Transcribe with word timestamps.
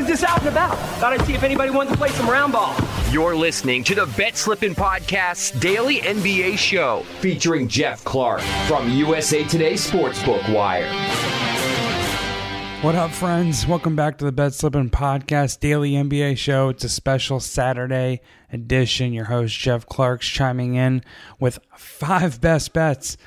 I 0.00 0.02
was 0.02 0.08
just 0.08 0.24
out 0.24 0.38
and 0.38 0.48
about. 0.48 0.78
Thought 0.98 1.12
I'd 1.12 1.26
see 1.26 1.34
if 1.34 1.42
anybody 1.42 1.70
wanted 1.70 1.90
to 1.90 1.98
play 1.98 2.08
some 2.08 2.26
round 2.26 2.54
ball. 2.54 2.74
You're 3.10 3.36
listening 3.36 3.84
to 3.84 3.94
the 3.94 4.06
Bet 4.16 4.34
Slippin' 4.34 4.74
Podcast's 4.74 5.50
daily 5.60 5.98
NBA 5.98 6.56
show 6.56 7.04
featuring 7.20 7.68
Geoff 7.68 8.02
Clark 8.02 8.40
from 8.66 8.88
USA 8.88 9.44
Today 9.44 9.74
Sportsbook 9.74 10.54
Wire. 10.54 10.90
What 12.80 12.94
up, 12.94 13.10
friends? 13.10 13.66
Welcome 13.66 13.94
back 13.94 14.16
to 14.16 14.24
the 14.24 14.32
Bet 14.32 14.54
Slippin' 14.54 14.88
Podcast 14.88 15.60
Daily 15.60 15.90
NBA 15.90 16.38
Show. 16.38 16.70
It's 16.70 16.84
a 16.84 16.88
special 16.88 17.38
Saturday 17.38 18.22
edition. 18.50 19.12
Your 19.12 19.26
host, 19.26 19.58
Geoff 19.58 19.84
Clark's 19.84 20.26
chiming 20.26 20.76
in 20.76 21.04
with 21.38 21.58
five 21.76 22.40
best 22.40 22.72
bets 22.72 23.18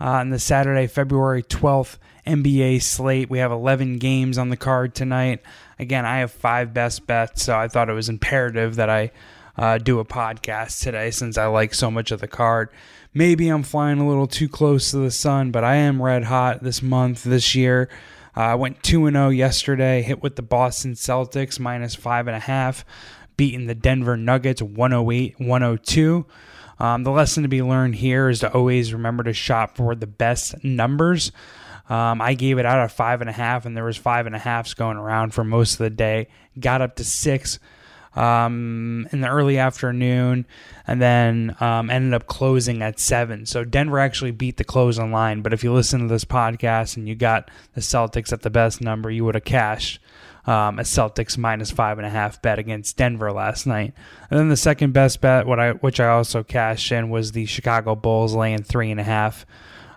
on 0.00 0.30
the 0.30 0.38
Saturday, 0.38 0.86
February 0.86 1.42
12th 1.42 1.98
NBA 2.26 2.82
slate. 2.82 3.28
We 3.28 3.38
have 3.38 3.52
11 3.52 3.98
games 3.98 4.38
on 4.38 4.48
the 4.48 4.56
card 4.56 4.94
tonight. 4.94 5.42
Again, 5.82 6.06
I 6.06 6.18
have 6.18 6.30
five 6.30 6.72
best 6.72 7.08
bets, 7.08 7.42
so 7.42 7.58
I 7.58 7.66
thought 7.66 7.90
it 7.90 7.92
was 7.92 8.08
imperative 8.08 8.76
that 8.76 8.88
I 8.88 9.10
uh, 9.58 9.78
do 9.78 9.98
a 9.98 10.04
podcast 10.04 10.80
today 10.80 11.10
since 11.10 11.36
I 11.36 11.46
like 11.46 11.74
so 11.74 11.90
much 11.90 12.12
of 12.12 12.20
the 12.20 12.28
card. 12.28 12.68
Maybe 13.12 13.48
I'm 13.48 13.64
flying 13.64 13.98
a 13.98 14.06
little 14.06 14.28
too 14.28 14.48
close 14.48 14.92
to 14.92 14.98
the 14.98 15.10
sun, 15.10 15.50
but 15.50 15.64
I 15.64 15.74
am 15.74 16.00
red 16.00 16.22
hot 16.22 16.62
this 16.62 16.82
month, 16.82 17.24
this 17.24 17.56
year. 17.56 17.88
Uh, 18.36 18.42
I 18.42 18.54
went 18.54 18.84
2 18.84 19.10
0 19.10 19.30
yesterday, 19.30 20.02
hit 20.02 20.22
with 20.22 20.36
the 20.36 20.42
Boston 20.42 20.92
Celtics 20.92 21.58
minus 21.58 21.96
5.5, 21.96 22.84
beating 23.36 23.66
the 23.66 23.74
Denver 23.74 24.16
Nuggets 24.16 24.62
108 24.62 25.40
102. 25.40 26.26
Um, 26.78 27.02
the 27.02 27.10
lesson 27.10 27.42
to 27.42 27.48
be 27.48 27.60
learned 27.60 27.96
here 27.96 28.28
is 28.28 28.38
to 28.38 28.54
always 28.54 28.92
remember 28.92 29.24
to 29.24 29.32
shop 29.32 29.76
for 29.76 29.96
the 29.96 30.06
best 30.06 30.62
numbers. 30.62 31.32
Um, 31.88 32.20
I 32.20 32.34
gave 32.34 32.58
it 32.58 32.66
out 32.66 32.78
at 32.78 32.92
five 32.92 33.20
and 33.20 33.28
a 33.28 33.32
half, 33.32 33.66
and 33.66 33.76
there 33.76 33.84
was 33.84 33.96
five 33.96 34.26
and 34.26 34.34
a 34.34 34.38
halfs 34.38 34.74
going 34.74 34.96
around 34.96 35.34
for 35.34 35.44
most 35.44 35.72
of 35.72 35.78
the 35.78 35.90
day. 35.90 36.28
Got 36.58 36.80
up 36.80 36.96
to 36.96 37.04
six 37.04 37.58
um, 38.14 39.08
in 39.12 39.20
the 39.20 39.28
early 39.28 39.58
afternoon, 39.58 40.46
and 40.86 41.00
then 41.00 41.56
um, 41.60 41.90
ended 41.90 42.14
up 42.14 42.26
closing 42.26 42.82
at 42.82 42.98
seven. 42.98 43.46
So 43.46 43.64
Denver 43.64 43.98
actually 43.98 44.32
beat 44.32 44.56
the 44.56 44.64
close 44.64 44.98
on 44.98 45.10
line. 45.10 45.42
But 45.42 45.52
if 45.52 45.64
you 45.64 45.72
listen 45.72 46.00
to 46.00 46.08
this 46.08 46.24
podcast 46.24 46.96
and 46.96 47.08
you 47.08 47.14
got 47.14 47.50
the 47.74 47.80
Celtics 47.80 48.32
at 48.32 48.42
the 48.42 48.50
best 48.50 48.80
number, 48.80 49.10
you 49.10 49.24
would 49.24 49.34
have 49.34 49.44
cashed 49.44 50.00
um, 50.46 50.78
a 50.78 50.82
Celtics 50.82 51.38
minus 51.38 51.70
five 51.70 51.98
and 51.98 52.06
a 52.06 52.10
half 52.10 52.42
bet 52.42 52.58
against 52.58 52.96
Denver 52.96 53.32
last 53.32 53.66
night. 53.66 53.94
And 54.30 54.38
then 54.38 54.48
the 54.48 54.56
second 54.56 54.92
best 54.92 55.20
bet, 55.20 55.46
what 55.46 55.60
I 55.60 55.72
which 55.72 56.00
I 56.00 56.08
also 56.08 56.42
cashed 56.42 56.90
in, 56.92 57.10
was 57.10 57.32
the 57.32 57.46
Chicago 57.46 57.94
Bulls 57.94 58.34
laying 58.34 58.62
three 58.62 58.90
and 58.90 59.00
a 59.00 59.04
half 59.04 59.46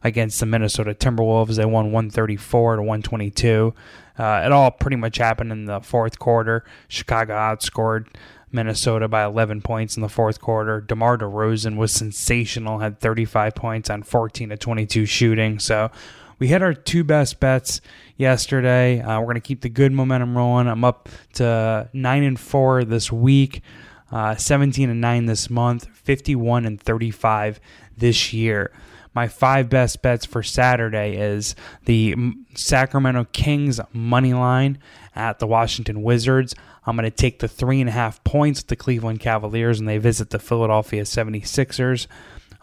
against 0.06 0.40
the 0.40 0.46
Minnesota 0.46 0.94
Timberwolves. 0.94 1.56
They 1.56 1.66
won 1.66 1.92
134 1.92 2.76
to 2.76 2.82
122. 2.84 3.74
Uh, 4.18 4.42
it 4.46 4.52
all 4.52 4.70
pretty 4.70 4.96
much 4.96 5.18
happened 5.18 5.52
in 5.52 5.66
the 5.66 5.82
fourth 5.82 6.20
quarter. 6.20 6.64
Chicago 6.88 7.34
outscored 7.34 8.06
Minnesota 8.52 9.08
by 9.08 9.26
11 9.26 9.62
points 9.62 9.98
in 9.98 10.04
the 10.04 10.08
fourth 10.08 10.40
quarter. 10.40 10.80
DeMar 10.80 11.18
DeRozan 11.18 11.76
was 11.76 11.92
sensational, 11.92 12.80
had 12.80 13.00
35 13.00 13.56
points 13.56 13.90
on 13.90 14.04
14 14.04 14.50
to 14.50 14.58
22 14.58 15.08
shooting. 15.08 15.58
So 15.58 15.90
we 16.38 16.50
hit 16.50 16.62
our 16.62 16.76
two 16.76 17.04
best 17.04 17.40
bets 17.40 17.82
yesterday. 18.16 19.02
Uh, 19.02 19.20
we're 19.20 19.26
going 19.26 19.36
to 19.36 19.42
keep 19.42 19.62
the 19.62 19.70
good 19.70 19.92
momentum 19.92 20.38
rolling. 20.38 20.68
I'm 20.68 20.84
up 20.84 21.10
to 21.34 21.90
9 21.92 22.24
and 22.24 22.40
4 22.40 22.84
this 22.84 23.12
week, 23.12 23.64
uh, 24.12 24.36
17 24.36 24.88
and 24.88 25.02
9 25.02 25.26
this 25.26 25.50
month, 25.50 25.88
51 25.98 26.66
and 26.66 26.80
35 26.80 27.60
this 27.98 28.34
year 28.34 28.72
my 29.16 29.30
five 29.30 29.70
best 29.70 30.02
bets 30.02 30.26
for 30.26 30.44
Saturday 30.44 31.16
is 31.16 31.56
the 31.86 32.16
Sacramento 32.54 33.28
Kings 33.32 33.80
money 33.94 34.34
line 34.34 34.78
at 35.16 35.40
the 35.40 35.48
Washington 35.48 36.04
Wizards. 36.04 36.54
I'm 36.86 36.98
going 36.98 37.10
to 37.10 37.16
take 37.16 37.40
the 37.40 37.48
three 37.48 37.80
and 37.80 37.90
a 37.90 37.94
half 37.94 38.24
points 38.26 38.60
with 38.60 38.68
the 38.68 38.76
Cleveland 38.76 39.22
Cavaliers 39.22 39.80
and 39.80 39.88
they 39.88 39.98
visit 39.98 40.30
the 40.30 40.40
Philadelphia 40.40 41.04
76ers. 41.04 42.08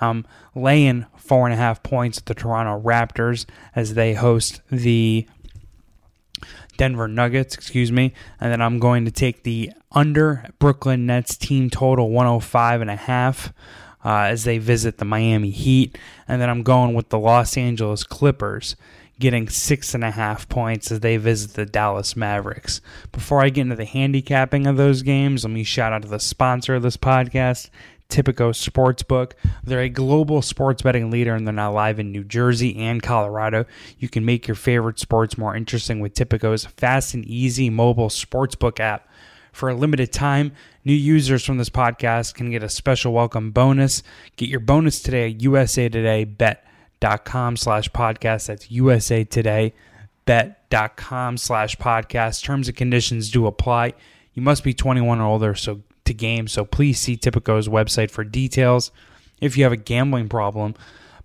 Um, 0.01 0.27
laying 0.55 1.07
four 1.17 1.47
and 1.47 1.55
a 1.55 1.57
half 1.57 1.83
points 1.83 2.19
at 2.19 2.27
the 2.27 2.35
Toronto 2.35 2.81
Raptors 2.81 3.47
as 3.75 3.95
they 3.95 4.15
host 4.15 4.61
the 4.69 5.27
Denver 6.77 7.07
Nuggets, 7.07 7.55
excuse 7.55 7.93
me. 7.93 8.13
And 8.41 8.53
then 8.53 8.61
I'm 8.61 8.79
going 8.79 9.05
to 9.05 9.11
take 9.11 9.45
the 9.45 9.71
under 9.93 10.49
Brooklyn 10.59 11.07
Nets 11.07 11.37
team 11.37 11.71
total 11.71 12.11
105 12.11 12.81
and 12.81 12.91
a 12.91 12.97
half 12.97 13.53
uh, 14.05 14.23
as 14.23 14.45
they 14.45 14.59
visit 14.59 14.99
the 14.99 15.05
Miami 15.05 15.51
Heat. 15.51 15.99
And 16.29 16.41
then 16.41 16.51
I'm 16.51 16.63
going 16.63 16.95
with 16.95 17.09
the 17.11 17.19
Los 17.19 17.57
Angeles 17.57 18.05
Clippers 18.05 18.77
getting 19.19 19.49
six 19.49 19.95
and 19.95 20.03
a 20.03 20.11
half 20.11 20.49
points 20.49 20.91
as 20.91 21.01
they 21.01 21.17
visit 21.17 21.55
the 21.55 21.65
Dallas 21.65 22.17
Mavericks. 22.17 22.81
Before 23.13 23.41
I 23.41 23.51
get 23.51 23.63
into 23.63 23.77
the 23.77 23.85
handicapping 23.85 24.67
of 24.67 24.77
those 24.77 25.03
games, 25.03 25.45
let 25.45 25.53
me 25.53 25.63
shout 25.63 25.93
out 25.93 26.03
to 26.03 26.09
the 26.09 26.19
sponsor 26.19 26.75
of 26.75 26.83
this 26.83 26.97
podcast, 26.97 27.71
Tipico 28.09 28.51
Sportsbook. 28.51 29.33
They're 29.63 29.81
a 29.81 29.89
global 29.89 30.43
sports 30.43 30.83
betting 30.83 31.11
leader 31.11 31.35
and 31.35 31.47
they're 31.47 31.55
now 31.55 31.73
live 31.73 32.01
in 32.01 32.11
New 32.11 32.25
Jersey 32.25 32.77
and 32.77 33.03
Colorado. 33.03 33.65
You 33.99 34.09
can 34.09 34.25
make 34.25 34.49
your 34.49 34.55
favorite 34.57 34.99
sports 34.99 35.39
more 35.39 35.55
interesting 35.55 36.01
with 36.01 36.15
Tipico's 36.15 36.67
fast 36.67 37.15
and 37.15 37.25
easy 37.25 37.71
mobile 37.71 38.09
sportsbook 38.09 38.81
app. 38.81 39.09
For 39.53 39.69
a 39.69 39.75
limited 39.75 40.13
time, 40.13 40.53
new 40.85 40.95
users 40.95 41.45
from 41.45 41.59
this 41.59 41.71
podcast 41.71 42.35
can 42.35 42.51
get 42.51 42.63
a 42.63 42.69
special 42.69 43.13
welcome 43.13 43.51
bonus. 43.51 44.03
Get 44.37 44.49
your 44.49 44.61
bonus 44.61 45.01
today 45.01 45.31
at 45.31 45.43
USA 45.43 45.89
Today 45.89 46.25
bet.com 46.25 47.57
slash 47.57 47.89
podcast. 47.91 48.47
That's 48.47 48.71
USA 48.71 49.25
Today 49.25 49.75
bet.com 50.25 51.37
slash 51.37 51.77
podcast. 51.77 52.43
Terms 52.43 52.69
and 52.69 52.77
conditions 52.77 53.31
do 53.31 53.47
apply. 53.47 53.95
You 54.35 54.43
must 54.43 54.65
be 54.65 54.75
21 54.75 55.21
or 55.21 55.27
older 55.27 55.55
so 55.55 55.83
to 56.05 56.15
game, 56.15 56.49
so 56.49 56.65
please 56.65 56.99
see 56.99 57.17
Tipico's 57.17 57.69
website 57.69 58.11
for 58.11 58.25
details. 58.25 58.91
If 59.41 59.57
you 59.57 59.65
have 59.65 59.73
a 59.73 59.77
gambling 59.77 60.29
problem, 60.29 60.75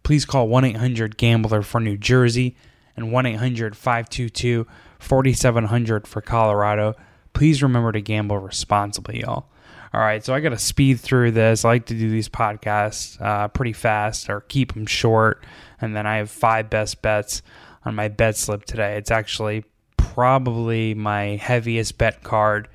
please 0.03 0.25
call 0.25 0.47
1 0.47 0.66
800 0.66 1.17
Gambler 1.17 1.62
for 1.62 1.79
New 1.79 1.97
Jersey 1.97 2.56
and 2.96 3.12
1 3.12 3.25
800 3.25 3.75
522 3.75 4.67
4700 5.00 6.07
for 6.07 6.22
Colorado 6.22 6.96
please 7.37 7.61
remember 7.61 7.91
to 7.91 8.01
gamble 8.01 8.39
responsibly, 8.39 9.21
y'all. 9.21 9.45
All 9.93 10.01
right, 10.01 10.25
so 10.25 10.33
I 10.33 10.39
got 10.39 10.49
to 10.49 10.57
speed 10.57 10.99
through 10.99 11.31
this. 11.33 11.63
I 11.63 11.67
like 11.67 11.85
to 11.85 11.93
do 11.93 12.09
these 12.09 12.27
podcasts 12.27 13.21
uh, 13.21 13.47
pretty 13.49 13.73
fast 13.73 14.27
or 14.27 14.41
keep 14.41 14.73
them 14.73 14.87
short. 14.87 15.45
And 15.79 15.95
then 15.95 16.07
I 16.07 16.17
have 16.17 16.31
five 16.31 16.71
best 16.71 17.03
bets 17.03 17.43
on 17.85 17.93
my 17.93 18.07
bet 18.07 18.37
slip 18.37 18.65
today. 18.65 18.97
It's 18.97 19.11
actually 19.11 19.65
probably 19.97 20.95
my 20.95 21.35
heaviest 21.35 21.99
bet 21.99 22.23
card 22.23 22.69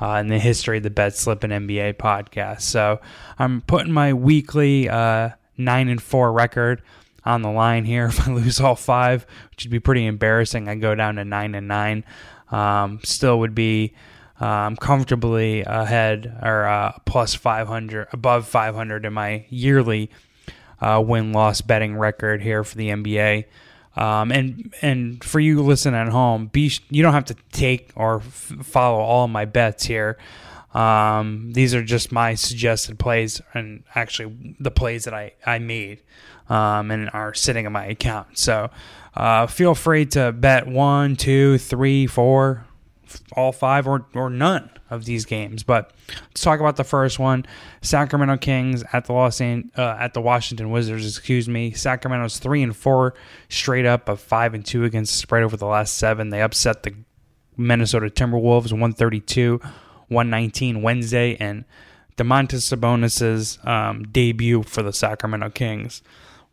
uh, 0.00 0.12
in 0.20 0.28
the 0.28 0.38
history 0.38 0.76
of 0.76 0.84
the 0.84 0.90
Bet 0.90 1.16
Slippin' 1.16 1.50
NBA 1.50 1.94
podcast. 1.94 2.60
So 2.60 3.00
I'm 3.36 3.62
putting 3.62 3.92
my 3.92 4.12
weekly 4.12 4.88
uh, 4.88 5.30
nine 5.58 5.88
and 5.88 6.00
four 6.00 6.32
record 6.32 6.82
on 7.24 7.42
the 7.42 7.50
line 7.50 7.84
here. 7.84 8.06
If 8.14 8.28
I 8.28 8.30
lose 8.30 8.60
all 8.60 8.76
five, 8.76 9.26
which 9.50 9.64
would 9.64 9.72
be 9.72 9.80
pretty 9.80 10.06
embarrassing, 10.06 10.68
I 10.68 10.76
go 10.76 10.94
down 10.94 11.16
to 11.16 11.24
nine 11.24 11.56
and 11.56 11.66
nine 11.66 12.04
um, 12.54 13.00
still 13.02 13.40
would 13.40 13.54
be 13.54 13.92
um, 14.40 14.76
comfortably 14.76 15.62
ahead 15.62 16.38
or 16.40 16.66
uh, 16.66 16.92
plus 17.04 17.34
500, 17.34 18.08
above 18.12 18.46
500 18.46 19.04
in 19.04 19.12
my 19.12 19.44
yearly 19.48 20.08
uh, 20.80 21.02
win 21.04 21.32
loss 21.32 21.60
betting 21.60 21.96
record 21.96 22.42
here 22.42 22.62
for 22.62 22.76
the 22.76 22.90
NBA. 22.90 23.46
Um, 23.96 24.32
and 24.32 24.74
and 24.82 25.22
for 25.22 25.38
you 25.38 25.62
listening 25.62 26.00
at 26.00 26.08
home, 26.08 26.46
be 26.46 26.72
you 26.90 27.02
don't 27.02 27.12
have 27.12 27.26
to 27.26 27.36
take 27.52 27.92
or 27.94 28.16
f- 28.16 28.52
follow 28.62 28.98
all 28.98 29.28
my 29.28 29.44
bets 29.44 29.84
here. 29.84 30.18
Um, 30.74 31.52
these 31.52 31.74
are 31.74 31.84
just 31.84 32.10
my 32.10 32.34
suggested 32.34 32.98
plays 32.98 33.40
and 33.54 33.84
actually 33.94 34.56
the 34.58 34.72
plays 34.72 35.04
that 35.04 35.14
I, 35.14 35.32
I 35.46 35.60
made 35.60 36.02
um, 36.48 36.90
and 36.90 37.08
are 37.12 37.32
sitting 37.32 37.64
in 37.64 37.72
my 37.72 37.86
account. 37.86 38.38
So 38.38 38.70
uh, 39.14 39.46
feel 39.46 39.74
free 39.74 40.06
to 40.06 40.32
bet 40.32 40.66
one, 40.66 41.16
two, 41.16 41.58
three, 41.58 42.06
four, 42.06 42.66
all 43.36 43.52
five, 43.52 43.86
or, 43.86 44.06
or 44.14 44.28
none 44.28 44.70
of 44.90 45.04
these 45.04 45.24
games. 45.24 45.62
But 45.62 45.92
let's 46.08 46.42
talk 46.42 46.58
about 46.58 46.76
the 46.76 46.84
first 46.84 47.18
one: 47.18 47.46
Sacramento 47.80 48.38
Kings 48.38 48.82
at 48.92 49.04
the 49.04 49.12
Los 49.12 49.40
An- 49.40 49.70
uh, 49.76 49.96
at 50.00 50.14
the 50.14 50.20
Washington 50.20 50.70
Wizards. 50.70 51.06
Excuse 51.06 51.48
me. 51.48 51.70
Sacramento's 51.70 52.38
three 52.38 52.62
and 52.62 52.76
four 52.76 53.14
straight 53.48 53.86
up 53.86 54.08
of 54.08 54.20
five 54.20 54.54
and 54.54 54.64
two 54.64 54.84
against 54.84 55.12
the 55.12 55.18
spread 55.18 55.44
over 55.44 55.56
the 55.56 55.66
last 55.66 55.94
seven. 55.94 56.30
They 56.30 56.42
upset 56.42 56.82
the 56.82 56.94
Minnesota 57.56 58.06
Timberwolves 58.06 58.72
132 58.72 59.60
119 60.08 60.82
Wednesday, 60.82 61.36
and 61.36 61.64
Domantas 62.16 62.62
Sabonis's 62.62 63.58
um, 63.64 64.04
debut 64.04 64.62
for 64.62 64.82
the 64.82 64.92
Sacramento 64.92 65.50
Kings. 65.50 66.02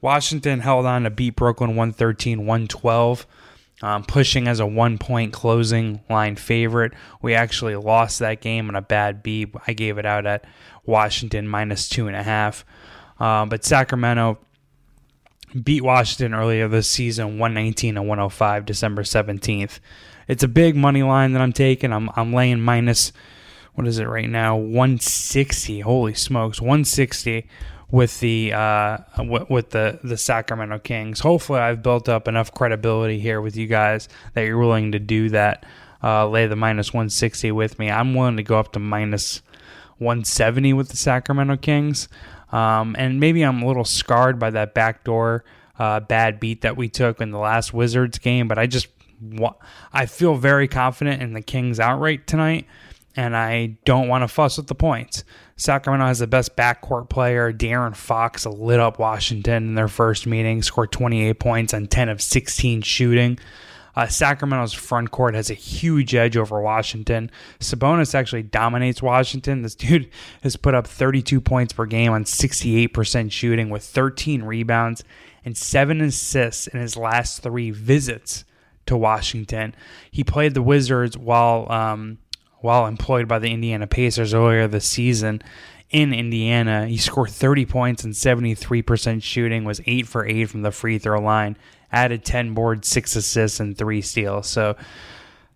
Washington 0.02 0.60
held 0.60 0.86
on 0.86 1.04
to 1.04 1.10
beat 1.10 1.36
Brooklyn 1.36 1.76
113 1.76 2.46
112. 2.46 3.28
Um, 3.84 4.04
pushing 4.04 4.48
as 4.48 4.60
a 4.60 4.66
one 4.68 5.00
point 5.00 5.34
closing 5.34 6.02
line 6.08 6.36
favorite. 6.36 6.94
We 7.24 7.34
actually 7.34 7.76
lost 7.76 8.20
that 8.20 8.40
game 8.40 8.70
on 8.70 8.76
a 8.76 8.82
bad 8.82 9.24
beat. 9.24 9.56
I 9.66 9.74
gave 9.74 9.98
it 9.98 10.06
out 10.06 10.28
at 10.28 10.46
Washington 10.86 11.48
minus 11.48 11.90
two 11.90 12.06
and 12.06 12.16
a 12.16 12.22
half. 12.22 12.64
Um, 13.20 13.50
but 13.50 13.66
Sacramento 13.66 14.38
beat 15.64 15.84
Washington 15.84 16.34
earlier 16.36 16.68
this 16.68 16.88
season 16.88 17.40
119 17.40 17.98
and 17.98 18.08
105 18.08 18.66
December 18.66 19.02
17th. 19.02 19.80
It's 20.28 20.44
a 20.44 20.48
big 20.48 20.76
money 20.76 21.02
line 21.02 21.34
that 21.34 21.42
I'm 21.42 21.54
taking. 21.54 21.92
I'm 21.92 22.10
I'm 22.16 22.34
laying 22.34 22.62
minus 22.62 23.12
what 23.74 23.88
is 23.88 24.00
it 24.00 24.08
right 24.08 24.30
now? 24.30 24.56
160. 24.56 25.82
Holy 25.82 26.14
smokes, 26.14 26.62
160 26.62 27.48
with 27.90 28.20
the 28.20 28.54
uh, 28.54 28.98
with 29.50 29.72
the 29.72 30.00
the 30.04 30.18
Sacramento 30.18 30.80
Kings. 30.80 31.20
Hopefully, 31.20 31.60
I've 31.60 31.84
built 31.84 32.08
up 32.10 32.28
enough 32.28 32.54
credibility 32.54 33.20
here 33.20 33.42
with 33.42 33.58
you 33.58 33.68
guys 33.68 34.08
that 34.34 34.44
you're 34.44 34.58
willing 34.58 34.94
to 34.94 35.00
do 35.00 35.30
that. 35.30 35.66
Uh, 36.04 36.28
lay 36.28 36.48
the 36.48 36.56
minus 36.56 36.94
160 36.94 37.52
with 37.52 37.78
me. 37.78 37.92
I'm 37.92 38.16
willing 38.16 38.38
to 38.38 38.44
go 38.44 38.58
up 38.58 38.72
to 38.74 38.80
minus 38.80 39.44
170 40.00 40.74
with 40.74 40.90
the 40.90 40.98
Sacramento 40.98 41.58
Kings. 41.58 42.08
Um, 42.52 42.96
and 42.98 43.20
maybe 43.20 43.44
I'm 43.44 43.62
a 43.62 43.68
little 43.68 43.86
scarred 43.86 44.40
by 44.40 44.50
that 44.50 44.74
backdoor 44.74 45.44
uh, 45.78 46.00
bad 46.00 46.40
beat 46.40 46.62
that 46.62 46.76
we 46.76 46.90
took 46.90 47.22
in 47.22 47.32
the 47.32 47.38
last 47.38 47.74
Wizards 47.74 48.18
game, 48.18 48.48
but 48.48 48.58
I 48.58 48.68
just 48.68 48.88
I 49.94 50.08
feel 50.08 50.36
very 50.36 50.68
confident 50.68 51.22
in 51.22 51.34
the 51.34 51.42
Kings 51.42 51.80
outright 51.80 52.26
tonight, 52.26 52.66
and 53.16 53.36
I 53.36 53.78
don't 53.86 54.08
want 54.08 54.24
to 54.24 54.28
fuss 54.28 54.58
with 54.58 54.68
the 54.68 54.76
points. 54.76 55.24
Sacramento 55.58 56.06
has 56.06 56.20
the 56.20 56.28
best 56.28 56.56
backcourt 56.56 57.10
player. 57.10 57.52
De'Aaron 57.52 57.96
Fox 57.96 58.46
lit 58.46 58.80
up 58.80 59.00
Washington 59.00 59.68
in 59.70 59.76
their 59.76 59.88
first 59.88 60.26
meeting, 60.26 60.64
scored 60.64 60.92
28 60.92 61.40
points 61.40 61.74
on 61.74 61.88
10 61.88 62.10
of 62.10 62.22
16 62.22 62.82
shooting. 62.82 63.38
Uh, 63.96 64.08
Sacramento's 64.08 64.74
front 64.74 65.12
court 65.12 65.36
has 65.36 65.50
a 65.50 65.56
huge 65.56 66.16
edge 66.16 66.38
over 66.38 66.62
Washington. 66.62 67.30
Sabonis 67.60 68.16
actually 68.16 68.44
dominates 68.44 69.02
Washington. 69.02 69.62
This 69.62 69.76
dude 69.76 70.10
has 70.44 70.56
put 70.56 70.74
up 70.74 70.88
32 70.88 71.42
points 71.42 71.74
per 71.74 71.86
game 71.86 72.14
on 72.14 72.24
68% 72.24 73.32
shooting 73.32 73.70
with 73.70 73.84
13 73.84 74.44
rebounds 74.44 75.04
and 75.44 75.58
seven 75.58 76.02
assists 76.02 76.68
in 76.68 76.80
his 76.80 76.96
last 76.96 77.44
three 77.44 77.72
visits 77.72 78.46
to 78.86 78.96
Washington. 78.96 79.76
He 80.10 80.24
played 80.24 80.54
the 80.54 80.62
Wizards 80.62 81.18
while 81.18 81.72
um, 81.72 82.20
while 82.62 82.86
employed 82.86 83.28
by 83.28 83.40
the 83.40 83.52
Indiana 83.52 83.88
Pacers 83.88 84.34
earlier 84.34 84.68
this 84.68 84.88
season 84.88 85.42
in 85.90 86.14
Indiana. 86.14 86.88
He 86.88 86.98
scored 86.98 87.30
30 87.30 87.66
points 87.66 88.04
and 88.04 88.14
73% 88.14 89.22
shooting, 89.22 89.64
was 89.64 89.82
8 89.86 90.08
for 90.08 90.26
8 90.26 90.46
from 90.46 90.62
the 90.62 90.72
free 90.72 90.98
throw 90.98 91.20
line, 91.20 91.58
added 91.92 92.24
10 92.24 92.54
boards, 92.54 92.88
6 92.88 93.16
assists, 93.16 93.60
and 93.60 93.78
3 93.78 94.02
steals. 94.02 94.48
So 94.48 94.76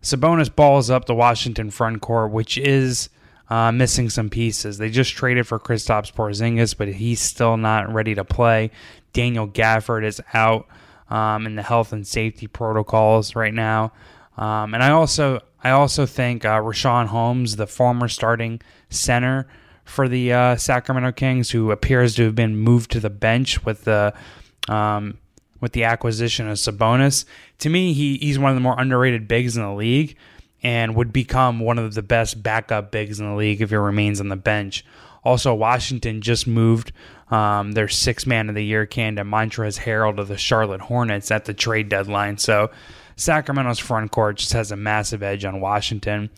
Sabonis 0.01 0.53
balls 0.53 0.89
up 0.89 1.05
the 1.05 1.15
Washington 1.15 1.71
front 1.71 2.01
court, 2.01 2.31
which 2.31 2.57
is 2.57 3.09
uh, 3.49 3.71
missing 3.71 4.09
some 4.09 4.29
pieces. 4.29 4.77
They 4.77 4.89
just 4.89 5.13
traded 5.13 5.47
for 5.47 5.59
Kristaps 5.59 6.13
Porzingis, 6.13 6.75
but 6.77 6.87
he's 6.87 7.21
still 7.21 7.57
not 7.57 7.91
ready 7.93 8.15
to 8.15 8.25
play. 8.25 8.71
Daniel 9.13 9.47
Gafford 9.47 10.03
is 10.03 10.21
out 10.33 10.67
um, 11.09 11.45
in 11.45 11.55
the 11.55 11.61
health 11.61 11.93
and 11.93 12.05
safety 12.05 12.47
protocols 12.47 13.35
right 13.35 13.53
now. 13.53 13.93
Um, 14.37 14.73
and 14.73 14.83
I 14.83 14.91
also 14.91 15.41
I 15.65 15.71
also 15.71 16.05
think 16.05 16.45
uh, 16.45 16.59
Richaun 16.59 17.07
Holmes, 17.07 17.55
the 17.55 17.65
former 17.65 18.07
starting 18.07 18.61
center 18.91 19.47
for 19.83 20.07
the 20.07 20.31
uh, 20.31 20.55
Sacramento 20.57 21.13
Kings, 21.13 21.49
who 21.49 21.71
appears 21.71 22.13
to 22.17 22.25
have 22.25 22.35
been 22.35 22.55
moved 22.55 22.91
to 22.91 22.99
the 22.99 23.09
bench 23.09 23.65
with 23.65 23.83
the 23.85 24.13
um, 24.69 25.17
with 25.59 25.71
the 25.71 25.85
acquisition 25.85 26.47
of 26.47 26.57
Sabonis. 26.57 27.25
To 27.59 27.69
me, 27.69 27.93
he, 27.93 28.17
he's 28.17 28.37
one 28.37 28.51
of 28.51 28.55
the 28.55 28.61
more 28.61 28.79
underrated 28.79 29.27
bigs 29.27 29.57
in 29.57 29.63
the 29.63 29.73
league 29.73 30.15
and 30.61 30.95
would 30.95 31.11
become 31.11 31.59
one 31.59 31.79
of 31.79 31.95
the 31.95 32.03
best 32.03 32.43
backup 32.43 32.91
bigs 32.91 33.19
in 33.19 33.27
the 33.27 33.35
league 33.35 33.59
if 33.59 33.71
he 33.71 33.75
remains 33.75 34.21
on 34.21 34.29
the 34.29 34.35
bench. 34.35 34.85
Also, 35.23 35.51
Washington 35.51 36.21
just 36.21 36.45
moved 36.45 36.91
um, 37.31 37.71
their 37.71 37.87
six 37.87 38.27
man 38.27 38.49
of 38.49 38.55
the 38.55 38.63
year 38.63 38.85
candidate 38.85 39.25
Montrezl 39.25 39.79
Harrell 39.79 40.15
to 40.15 40.25
the 40.25 40.37
Charlotte 40.37 40.81
Hornets 40.81 41.31
at 41.31 41.45
the 41.45 41.55
trade 41.55 41.89
deadline. 41.89 42.37
So 42.37 42.69
Sacramento's 43.15 43.79
front 43.79 44.11
court 44.11 44.37
just 44.37 44.53
has 44.53 44.71
a 44.71 44.75
massive 44.75 45.23
edge 45.23 45.45
on 45.45 45.59
Washington. 45.61 46.29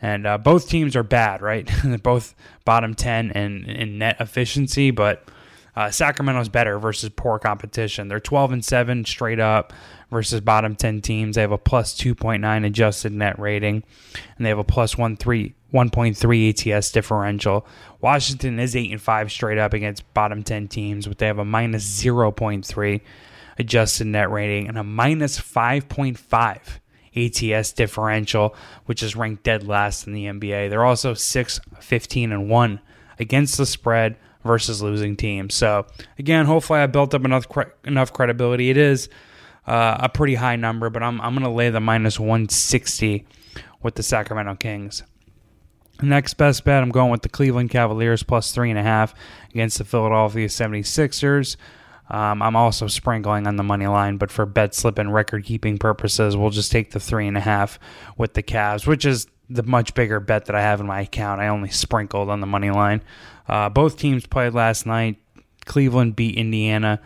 And 0.00 0.26
uh, 0.26 0.38
both 0.38 0.68
teams 0.68 0.96
are 0.96 1.04
bad, 1.04 1.42
right? 1.42 1.70
They're 1.84 1.98
both 2.02 2.34
bottom 2.64 2.94
10 2.94 3.30
in, 3.30 3.64
in 3.66 3.98
net 3.98 4.16
efficiency, 4.20 4.90
but 4.90 5.28
uh, 5.74 5.90
Sacramento's 5.90 6.48
better 6.48 6.78
versus 6.78 7.10
poor 7.14 7.38
competition. 7.38 8.08
They're 8.08 8.20
12 8.20 8.52
and 8.52 8.64
7 8.64 9.04
straight 9.04 9.40
up 9.40 9.72
versus 10.10 10.40
bottom 10.40 10.74
10 10.74 11.00
teams. 11.00 11.36
They 11.36 11.40
have 11.40 11.52
a 11.52 11.58
plus 11.58 11.94
2.9 11.94 12.66
adjusted 12.66 13.12
net 13.12 13.38
rating, 13.38 13.82
and 14.36 14.44
they 14.44 14.50
have 14.50 14.58
a 14.58 14.64
plus 14.64 14.96
1.3 14.96 15.54
1.3 15.72 16.74
ATS 16.76 16.92
differential. 16.92 17.66
Washington 18.02 18.58
is 18.58 18.76
8 18.76 18.90
and 18.90 19.00
5 19.00 19.32
straight 19.32 19.56
up 19.56 19.72
against 19.72 20.12
bottom 20.12 20.42
10 20.42 20.68
teams, 20.68 21.06
but 21.06 21.16
they 21.16 21.26
have 21.26 21.38
a 21.38 21.46
minus 21.46 21.86
0.3 22.02 23.00
adjusted 23.62 24.06
net 24.06 24.30
rating 24.30 24.68
and 24.68 24.76
a 24.76 24.84
minus 24.84 25.40
5.5 25.40 26.78
ATS 27.14 27.72
differential, 27.72 28.54
which 28.86 29.02
is 29.02 29.16
ranked 29.16 29.42
dead 29.42 29.66
last 29.66 30.06
in 30.06 30.12
the 30.12 30.26
NBA. 30.26 30.70
They're 30.70 30.84
also 30.84 31.14
6 31.14 31.60
15 31.80 32.32
and 32.32 32.48
1 32.48 32.80
against 33.18 33.56
the 33.56 33.66
spread 33.66 34.16
versus 34.44 34.82
losing 34.82 35.16
teams. 35.16 35.54
So, 35.54 35.86
again, 36.18 36.46
hopefully 36.46 36.80
I 36.80 36.86
built 36.86 37.14
up 37.14 37.24
enough 37.24 37.48
cre- 37.48 37.72
enough 37.84 38.12
credibility. 38.12 38.70
It 38.70 38.76
is 38.76 39.08
uh, 39.66 39.98
a 40.00 40.08
pretty 40.08 40.34
high 40.34 40.56
number, 40.56 40.90
but 40.90 41.02
I'm, 41.02 41.20
I'm 41.20 41.34
going 41.34 41.44
to 41.44 41.50
lay 41.50 41.70
the 41.70 41.80
minus 41.80 42.18
160 42.18 43.24
with 43.82 43.94
the 43.94 44.02
Sacramento 44.02 44.56
Kings. 44.56 45.02
Next 46.00 46.34
best 46.34 46.64
bet, 46.64 46.82
I'm 46.82 46.90
going 46.90 47.10
with 47.10 47.22
the 47.22 47.28
Cleveland 47.28 47.70
Cavaliers 47.70 48.24
plus 48.24 48.54
3.5 48.54 49.14
against 49.50 49.78
the 49.78 49.84
Philadelphia 49.84 50.48
76ers. 50.48 51.56
Um, 52.12 52.42
I'm 52.42 52.56
also 52.56 52.88
sprinkling 52.88 53.46
on 53.46 53.56
the 53.56 53.62
money 53.62 53.86
line, 53.86 54.18
but 54.18 54.30
for 54.30 54.44
bet 54.44 54.74
slip 54.74 54.98
and 54.98 55.12
record 55.12 55.44
keeping 55.44 55.78
purposes, 55.78 56.36
we'll 56.36 56.50
just 56.50 56.70
take 56.70 56.90
the 56.90 57.00
three 57.00 57.26
and 57.26 57.38
a 57.38 57.40
half 57.40 57.78
with 58.18 58.34
the 58.34 58.42
Cavs, 58.42 58.86
which 58.86 59.06
is 59.06 59.26
the 59.48 59.62
much 59.62 59.94
bigger 59.94 60.20
bet 60.20 60.44
that 60.44 60.54
I 60.54 60.60
have 60.60 60.78
in 60.80 60.86
my 60.86 61.00
account. 61.00 61.40
I 61.40 61.48
only 61.48 61.70
sprinkled 61.70 62.28
on 62.28 62.40
the 62.40 62.46
money 62.46 62.70
line. 62.70 63.02
Uh, 63.48 63.70
both 63.70 63.96
teams 63.96 64.26
played 64.26 64.52
last 64.52 64.84
night. 64.84 65.16
Cleveland 65.64 66.14
beat 66.14 66.36
Indiana. 66.36 67.00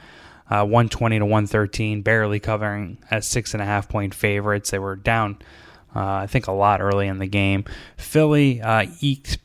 Uh, 0.48 0.64
120 0.64 1.18
to 1.18 1.24
113, 1.24 2.02
barely 2.02 2.38
covering 2.38 2.98
as 3.10 3.26
six 3.26 3.52
and 3.52 3.62
a 3.62 3.66
half 3.66 3.88
point 3.88 4.14
favorites. 4.14 4.70
They 4.70 4.78
were 4.78 4.94
down, 4.94 5.38
uh, 5.94 6.00
I 6.04 6.26
think, 6.28 6.46
a 6.46 6.52
lot 6.52 6.80
early 6.80 7.08
in 7.08 7.18
the 7.18 7.26
game. 7.26 7.64
Philly 7.96 8.60
uh, 8.60 8.86
eked 9.00 9.38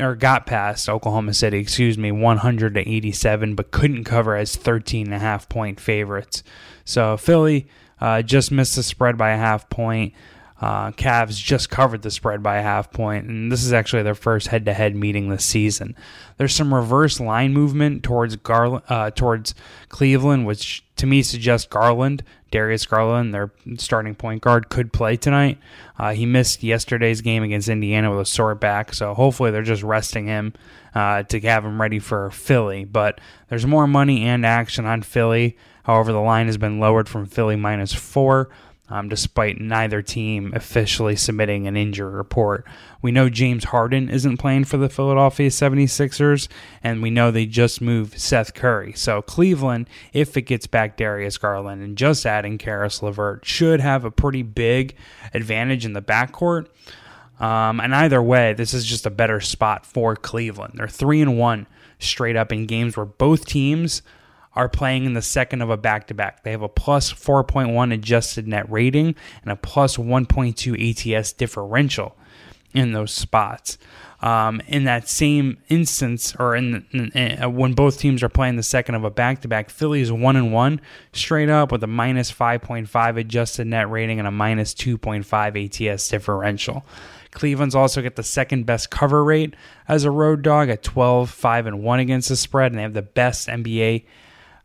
or 0.00 0.14
got 0.14 0.46
past 0.46 0.88
Oklahoma 0.88 1.34
City, 1.34 1.58
excuse 1.58 1.98
me, 1.98 2.12
100 2.12 2.74
to 2.74 2.80
87, 2.80 3.54
but 3.54 3.70
couldn't 3.70 4.04
cover 4.04 4.36
as 4.36 4.56
13 4.56 5.06
and 5.06 5.14
a 5.14 5.18
half 5.18 5.48
point 5.48 5.80
favorites. 5.80 6.42
So 6.84 7.16
Philly 7.16 7.68
uh, 8.00 8.22
just 8.22 8.50
missed 8.50 8.76
the 8.76 8.82
spread 8.82 9.16
by 9.16 9.30
a 9.30 9.36
half 9.36 9.68
point. 9.68 10.14
Uh, 10.60 10.90
Cavs 10.90 11.42
just 11.42 11.70
covered 11.70 12.02
the 12.02 12.10
spread 12.10 12.42
by 12.42 12.56
a 12.56 12.62
half 12.62 12.90
point, 12.90 13.26
and 13.26 13.50
this 13.50 13.64
is 13.64 13.72
actually 13.72 14.02
their 14.02 14.14
first 14.14 14.48
head-to-head 14.48 14.96
meeting 14.96 15.28
this 15.28 15.44
season. 15.44 15.94
There's 16.36 16.54
some 16.54 16.74
reverse 16.74 17.20
line 17.20 17.52
movement 17.52 18.02
towards 18.02 18.34
Garland, 18.36 18.82
uh, 18.88 19.10
towards 19.12 19.54
Cleveland, 19.88 20.46
which 20.46 20.84
to 20.96 21.06
me 21.06 21.22
suggests 21.22 21.68
Garland, 21.68 22.24
Darius 22.50 22.86
Garland, 22.86 23.32
their 23.32 23.52
starting 23.76 24.16
point 24.16 24.42
guard, 24.42 24.68
could 24.68 24.92
play 24.92 25.16
tonight. 25.16 25.58
Uh, 25.96 26.12
he 26.12 26.26
missed 26.26 26.64
yesterday's 26.64 27.20
game 27.20 27.44
against 27.44 27.68
Indiana 27.68 28.10
with 28.10 28.20
a 28.20 28.26
sore 28.26 28.56
back, 28.56 28.94
so 28.94 29.14
hopefully 29.14 29.52
they're 29.52 29.62
just 29.62 29.84
resting 29.84 30.26
him 30.26 30.54
uh, 30.92 31.22
to 31.24 31.38
have 31.40 31.64
him 31.64 31.80
ready 31.80 32.00
for 32.00 32.30
Philly. 32.30 32.84
But 32.84 33.20
there's 33.48 33.66
more 33.66 33.86
money 33.86 34.24
and 34.24 34.44
action 34.44 34.86
on 34.86 35.02
Philly. 35.02 35.56
However, 35.84 36.10
the 36.10 36.18
line 36.18 36.46
has 36.46 36.58
been 36.58 36.80
lowered 36.80 37.08
from 37.08 37.26
Philly 37.26 37.54
minus 37.56 37.92
four 37.92 38.50
um, 38.90 39.08
despite 39.08 39.60
neither 39.60 40.02
team 40.02 40.52
officially 40.54 41.16
submitting 41.16 41.66
an 41.66 41.76
injury 41.76 42.10
report. 42.10 42.64
We 43.02 43.12
know 43.12 43.28
James 43.28 43.64
Harden 43.64 44.08
isn't 44.08 44.38
playing 44.38 44.64
for 44.64 44.76
the 44.76 44.88
Philadelphia 44.88 45.50
76ers, 45.50 46.48
and 46.82 47.02
we 47.02 47.10
know 47.10 47.30
they 47.30 47.46
just 47.46 47.80
moved 47.80 48.18
Seth 48.18 48.54
Curry. 48.54 48.92
So 48.94 49.22
Cleveland, 49.22 49.88
if 50.12 50.36
it 50.36 50.42
gets 50.42 50.66
back 50.66 50.96
Darius 50.96 51.38
Garland 51.38 51.82
and 51.82 51.96
just 51.96 52.24
adding 52.26 52.58
Caris 52.58 53.02
LeVert, 53.02 53.44
should 53.44 53.80
have 53.80 54.04
a 54.04 54.10
pretty 54.10 54.42
big 54.42 54.96
advantage 55.34 55.84
in 55.84 55.92
the 55.92 56.02
backcourt. 56.02 56.68
Um, 57.40 57.78
and 57.80 57.94
either 57.94 58.22
way, 58.22 58.52
this 58.54 58.74
is 58.74 58.84
just 58.84 59.06
a 59.06 59.10
better 59.10 59.40
spot 59.40 59.86
for 59.86 60.16
Cleveland. 60.16 60.74
They're 60.76 60.88
three 60.88 61.20
and 61.20 61.38
one 61.38 61.66
straight 62.00 62.36
up 62.36 62.52
in 62.52 62.66
games 62.66 62.96
where 62.96 63.06
both 63.06 63.46
teams 63.46 64.02
are 64.58 64.68
playing 64.68 65.04
in 65.04 65.14
the 65.14 65.22
second 65.22 65.62
of 65.62 65.70
a 65.70 65.76
back 65.76 66.08
to 66.08 66.14
back. 66.14 66.42
They 66.42 66.50
have 66.50 66.62
a 66.62 66.68
plus 66.68 67.12
4.1 67.12 67.94
adjusted 67.94 68.48
net 68.48 68.68
rating 68.68 69.14
and 69.42 69.52
a 69.52 69.56
plus 69.56 69.96
1.2 69.96 71.14
ATS 71.16 71.32
differential 71.32 72.16
in 72.74 72.90
those 72.90 73.14
spots. 73.14 73.78
Um, 74.20 74.60
in 74.66 74.82
that 74.82 75.08
same 75.08 75.58
instance, 75.68 76.34
or 76.40 76.56
in, 76.56 76.84
in, 76.90 77.12
in, 77.12 77.42
uh, 77.44 77.48
when 77.48 77.74
both 77.74 78.00
teams 78.00 78.20
are 78.24 78.28
playing 78.28 78.56
the 78.56 78.64
second 78.64 78.96
of 78.96 79.04
a 79.04 79.10
back 79.10 79.42
to 79.42 79.48
back, 79.48 79.70
Philly 79.70 80.00
is 80.00 80.10
one 80.10 80.34
and 80.34 80.52
one 80.52 80.80
straight 81.12 81.48
up 81.48 81.70
with 81.70 81.84
a 81.84 81.86
minus 81.86 82.32
5.5 82.32 83.16
adjusted 83.16 83.68
net 83.68 83.88
rating 83.88 84.18
and 84.18 84.26
a 84.26 84.32
minus 84.32 84.74
2.5 84.74 85.92
ATS 85.92 86.08
differential. 86.08 86.84
Cleveland's 87.30 87.76
also 87.76 88.02
get 88.02 88.16
the 88.16 88.24
second 88.24 88.66
best 88.66 88.90
cover 88.90 89.22
rate 89.22 89.54
as 89.86 90.02
a 90.02 90.10
road 90.10 90.42
dog 90.42 90.68
at 90.68 90.82
12, 90.82 91.30
5, 91.30 91.66
and 91.66 91.84
1 91.84 92.00
against 92.00 92.28
the 92.28 92.36
spread, 92.36 92.72
and 92.72 92.78
they 92.80 92.82
have 92.82 92.94
the 92.94 93.02
best 93.02 93.46
NBA 93.46 94.02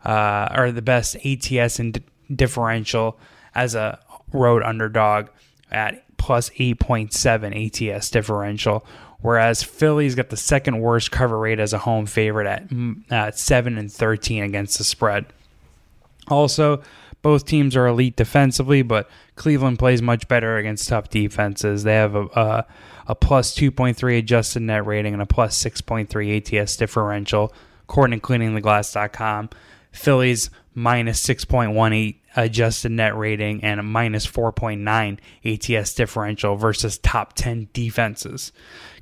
uh, 0.04 0.50
or 0.56 0.72
the 0.72 0.82
best 0.82 1.16
ATS 1.26 1.80
and 1.80 1.94
d- 1.94 2.04
differential 2.34 3.18
as 3.56 3.76
a 3.76 4.00
road 4.32 4.64
underdog 4.64 5.28
at 5.72 6.04
plus 6.18 6.50
8.7 6.52 7.94
ATS 7.96 8.10
differential, 8.10 8.86
whereas 9.22 9.64
Philly's 9.64 10.16
got 10.16 10.30
the 10.30 10.38
second 10.38 10.80
worst 10.80 11.12
cover 11.12 11.38
rate 11.38 11.60
as 11.60 11.74
a 11.74 11.80
home 11.80 12.06
favorite 12.06 12.48
at, 12.48 12.70
at 13.10 13.38
7 13.38 13.78
and 13.78 13.92
13 13.92 14.44
against 14.44 14.78
the 14.78 14.84
spread. 14.84 15.26
Also, 16.30 16.82
both 17.22 17.46
teams 17.46 17.76
are 17.76 17.88
elite 17.88 18.16
defensively, 18.16 18.82
but 18.82 19.10
Cleveland 19.36 19.80
plays 19.80 20.02
much 20.02 20.28
better 20.28 20.58
against 20.58 20.90
tough 20.90 21.10
defenses. 21.10 21.84
They 21.84 21.96
have 21.96 22.16
a, 22.16 22.26
a, 22.26 22.66
a 23.08 23.16
plus 23.16 23.56
2.3 23.56 24.20
adjusted 24.20 24.62
net 24.62 24.86
rating 24.86 25.14
and 25.14 25.22
a 25.22 25.26
plus 25.26 25.62
6.3 25.62 26.62
ATS 26.62 26.78
differential, 26.78 27.54
according 27.84 28.20
to 28.20 28.26
cleaningtheglass.com. 28.26 29.50
Phillies 29.94 30.50
minus 30.74 31.26
6.18 31.26 32.18
adjusted 32.36 32.92
net 32.92 33.16
rating 33.16 33.64
and 33.64 33.80
a 33.80 33.84
minus 33.84 34.26
4.9 34.26 35.20
ATS 35.46 35.94
differential 35.94 36.56
versus 36.56 36.98
top 36.98 37.34
10 37.34 37.70
defenses. 37.74 38.52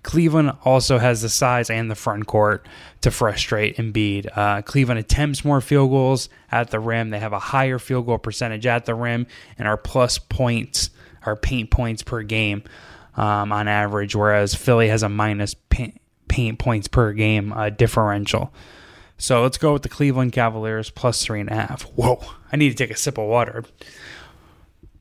Cleveland 0.04 0.52
also 0.66 0.98
has 0.98 1.22
the 1.22 1.30
size 1.30 1.70
and 1.70 1.90
the 1.90 1.96
front 1.96 2.28
court 2.28 2.68
to 3.02 3.10
frustrate 3.10 3.78
Embiid. 3.78 4.28
Uh, 4.36 4.62
Cleveland 4.62 5.00
attempts 5.00 5.46
more 5.46 5.62
field 5.62 5.92
goals 5.92 6.28
at 6.52 6.72
the 6.72 6.80
rim. 6.80 7.10
They 7.10 7.20
have 7.20 7.34
a 7.34 7.40
higher 7.40 7.80
field 7.80 8.08
goal 8.08 8.18
percentage 8.18 8.66
at 8.66 8.86
the 8.86 8.96
rim 8.96 9.28
and 9.58 9.68
are 9.68 9.78
plus 9.78 10.18
points 10.18 10.90
or 11.26 11.36
paint 11.36 11.72
points 11.72 12.04
per 12.04 12.24
game 12.24 12.64
um, 13.16 13.52
on 13.52 13.68
average, 13.68 14.16
whereas 14.16 14.56
Philly 14.56 14.88
has 14.90 15.04
a 15.04 15.10
minus 15.10 15.54
paint, 15.54 16.02
paint 16.28 16.60
points 16.60 16.88
per 16.88 17.14
game 17.14 17.54
uh, 17.54 17.70
differential. 17.70 18.52
So 19.22 19.44
let's 19.44 19.60
go 19.60 19.72
with 19.72 19.84
the 19.84 19.90
Cleveland 19.90 20.32
Cavaliers 20.32 20.90
plus 20.90 21.24
three 21.24 21.40
and 21.40 21.52
a 21.52 21.54
half. 21.54 21.84
Whoa, 21.84 22.20
I 22.52 22.58
need 22.58 22.70
to 22.70 22.76
take 22.76 22.90
a 22.90 22.98
sip 22.98 23.20
of 23.20 23.28
water. 23.28 23.64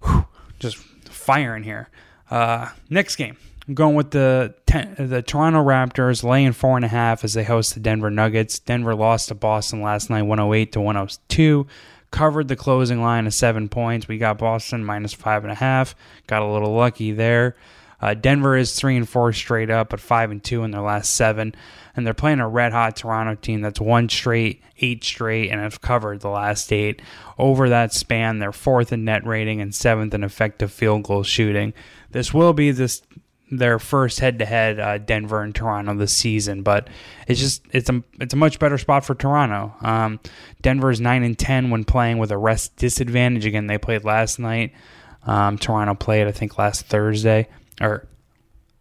Whew, 0.04 0.26
just 0.58 0.76
firing 0.76 1.62
here. 1.62 1.88
Uh, 2.30 2.68
next 2.90 3.16
game, 3.16 3.38
I'm 3.66 3.72
going 3.72 3.94
with 3.94 4.10
the 4.10 4.54
ten, 4.66 4.94
the 4.98 5.22
Toronto 5.22 5.64
Raptors 5.64 6.22
laying 6.22 6.52
four 6.52 6.76
and 6.76 6.84
a 6.84 6.88
half 6.88 7.24
as 7.24 7.32
they 7.32 7.44
host 7.44 7.72
the 7.72 7.80
Denver 7.80 8.10
Nuggets. 8.10 8.58
Denver 8.58 8.94
lost 8.94 9.28
to 9.28 9.34
Boston 9.34 9.80
last 9.80 10.10
night, 10.10 10.22
108 10.22 10.72
to 10.72 10.82
102. 10.82 11.66
Covered 12.10 12.48
the 12.48 12.56
closing 12.56 13.00
line 13.00 13.26
of 13.26 13.32
seven 13.32 13.70
points. 13.70 14.06
We 14.06 14.18
got 14.18 14.36
Boston 14.36 14.84
minus 14.84 15.14
five 15.14 15.44
and 15.44 15.52
a 15.52 15.56
half. 15.56 15.94
Got 16.26 16.42
a 16.42 16.46
little 16.46 16.74
lucky 16.74 17.12
there. 17.12 17.56
Uh, 18.00 18.14
Denver 18.14 18.56
is 18.56 18.74
three 18.74 18.96
and 18.96 19.08
four 19.08 19.32
straight 19.32 19.70
up, 19.70 19.90
but 19.90 20.00
five 20.00 20.30
and 20.30 20.42
two 20.42 20.64
in 20.64 20.70
their 20.70 20.80
last 20.80 21.12
seven, 21.14 21.54
and 21.94 22.06
they're 22.06 22.14
playing 22.14 22.40
a 22.40 22.48
red 22.48 22.72
hot 22.72 22.96
Toronto 22.96 23.34
team 23.34 23.60
that's 23.60 23.80
one 23.80 24.08
straight, 24.08 24.62
eight 24.78 25.04
straight, 25.04 25.50
and 25.50 25.60
have 25.60 25.80
covered 25.80 26.20
the 26.20 26.30
last 26.30 26.72
eight. 26.72 27.02
Over 27.38 27.68
that 27.68 27.92
span, 27.92 28.38
they're 28.38 28.52
fourth 28.52 28.92
in 28.92 29.04
net 29.04 29.26
rating 29.26 29.60
and 29.60 29.74
seventh 29.74 30.14
in 30.14 30.24
effective 30.24 30.72
field 30.72 31.02
goal 31.02 31.22
shooting. 31.22 31.74
This 32.10 32.32
will 32.32 32.52
be 32.52 32.70
this 32.70 33.02
their 33.52 33.80
first 33.80 34.20
head-to-head 34.20 35.06
Denver 35.06 35.42
and 35.42 35.52
Toronto 35.52 35.92
this 35.94 36.16
season, 36.16 36.62
but 36.62 36.88
it's 37.26 37.40
just 37.40 37.66
it's 37.72 37.90
a 37.90 38.02
it's 38.20 38.32
a 38.32 38.36
much 38.36 38.58
better 38.58 38.78
spot 38.78 39.04
for 39.04 39.14
Toronto. 39.14 39.74
Um, 39.82 40.20
is 40.64 41.00
nine 41.00 41.24
and 41.24 41.38
ten 41.38 41.70
when 41.70 41.84
playing 41.84 42.18
with 42.18 42.30
a 42.30 42.38
rest 42.38 42.76
disadvantage. 42.76 43.44
Again, 43.44 43.66
they 43.66 43.76
played 43.76 44.04
last 44.04 44.38
night. 44.38 44.72
Um, 45.26 45.58
Toronto 45.58 45.94
played 45.94 46.28
I 46.28 46.32
think 46.32 46.56
last 46.58 46.86
Thursday 46.86 47.48
or 47.80 48.06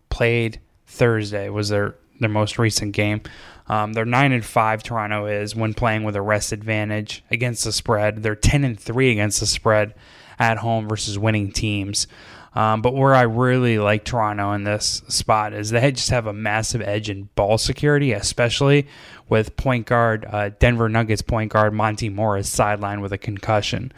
played 0.09 0.59
Thursday 0.87 1.49
was 1.49 1.69
their 1.69 1.95
their 2.19 2.29
most 2.29 2.59
recent 2.59 2.93
game. 2.93 3.21
Um, 3.67 3.93
they're 3.93 4.05
nine 4.05 4.31
and 4.31 4.43
five. 4.43 4.83
Toronto 4.83 5.27
is 5.27 5.55
when 5.55 5.73
playing 5.73 6.03
with 6.03 6.15
a 6.15 6.21
rest 6.21 6.51
advantage 6.51 7.23
against 7.29 7.63
the 7.63 7.71
spread. 7.71 8.23
They're 8.23 8.35
ten 8.35 8.63
and 8.63 8.79
three 8.79 9.11
against 9.11 9.39
the 9.39 9.45
spread 9.45 9.93
at 10.37 10.57
home 10.57 10.89
versus 10.89 11.19
winning 11.19 11.51
teams. 11.51 12.07
Um, 12.55 12.81
but 12.81 12.95
where 12.95 13.13
I 13.13 13.21
really 13.21 13.77
like 13.77 14.03
Toronto 14.03 14.53
in 14.53 14.63
this 14.63 15.03
spot 15.07 15.53
is 15.53 15.69
they 15.69 15.91
just 15.91 16.09
have 16.09 16.25
a 16.25 16.33
massive 16.33 16.81
edge 16.81 17.09
in 17.09 17.29
ball 17.35 17.59
security, 17.59 18.11
especially 18.11 18.87
with 19.27 19.55
point 19.55 19.85
guard 19.85 20.25
uh, 20.27 20.49
Denver 20.57 20.89
Nuggets 20.89 21.21
point 21.21 21.51
guard 21.51 21.73
Monte 21.73 22.09
Morris 22.09 22.53
sidelined 22.53 23.01
with 23.01 23.13
a 23.13 23.19
concussion. 23.19 23.91